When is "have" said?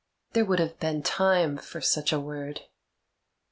0.57-0.79